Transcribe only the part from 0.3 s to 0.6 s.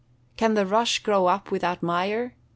"Can